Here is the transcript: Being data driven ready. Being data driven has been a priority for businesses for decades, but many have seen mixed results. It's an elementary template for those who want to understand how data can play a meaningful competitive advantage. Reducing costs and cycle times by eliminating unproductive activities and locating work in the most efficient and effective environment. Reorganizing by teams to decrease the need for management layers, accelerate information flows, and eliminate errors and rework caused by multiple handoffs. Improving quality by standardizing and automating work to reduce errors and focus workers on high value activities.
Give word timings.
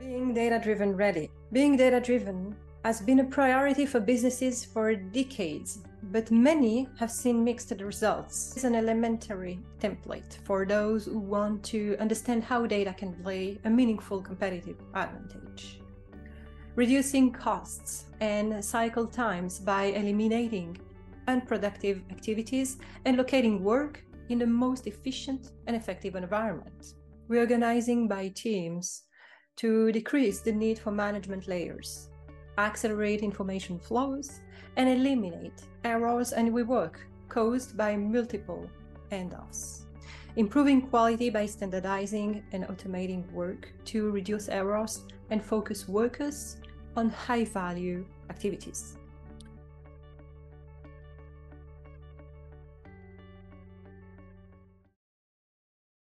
Being 0.00 0.32
data 0.32 0.58
driven 0.58 0.96
ready. 0.96 1.30
Being 1.52 1.76
data 1.76 2.00
driven 2.00 2.56
has 2.86 3.02
been 3.02 3.20
a 3.20 3.24
priority 3.24 3.84
for 3.84 4.00
businesses 4.00 4.64
for 4.64 4.94
decades, 4.94 5.80
but 6.04 6.30
many 6.30 6.88
have 6.98 7.10
seen 7.10 7.44
mixed 7.44 7.70
results. 7.78 8.54
It's 8.56 8.64
an 8.64 8.74
elementary 8.74 9.60
template 9.78 10.38
for 10.44 10.64
those 10.64 11.04
who 11.04 11.18
want 11.18 11.62
to 11.64 11.98
understand 12.00 12.42
how 12.42 12.64
data 12.64 12.94
can 12.94 13.12
play 13.22 13.58
a 13.66 13.68
meaningful 13.68 14.22
competitive 14.22 14.78
advantage. 14.94 15.82
Reducing 16.76 17.30
costs 17.30 18.06
and 18.22 18.64
cycle 18.64 19.06
times 19.06 19.58
by 19.58 19.84
eliminating 19.92 20.78
unproductive 21.28 22.00
activities 22.10 22.78
and 23.04 23.18
locating 23.18 23.62
work 23.62 24.02
in 24.30 24.38
the 24.38 24.46
most 24.46 24.86
efficient 24.86 25.52
and 25.66 25.76
effective 25.76 26.14
environment. 26.14 26.94
Reorganizing 27.28 28.08
by 28.08 28.28
teams 28.28 29.02
to 29.60 29.92
decrease 29.92 30.40
the 30.40 30.50
need 30.50 30.78
for 30.78 30.90
management 30.90 31.46
layers, 31.46 32.08
accelerate 32.56 33.20
information 33.20 33.78
flows, 33.78 34.40
and 34.76 34.88
eliminate 34.88 35.66
errors 35.84 36.32
and 36.32 36.52
rework 36.54 36.94
caused 37.28 37.76
by 37.76 37.94
multiple 37.94 38.66
handoffs. 39.12 39.82
Improving 40.36 40.80
quality 40.80 41.28
by 41.28 41.44
standardizing 41.44 42.42
and 42.52 42.64
automating 42.68 43.30
work 43.32 43.68
to 43.84 44.10
reduce 44.10 44.48
errors 44.48 45.04
and 45.28 45.44
focus 45.44 45.86
workers 45.86 46.56
on 46.96 47.10
high 47.10 47.44
value 47.44 48.06
activities. 48.30 48.96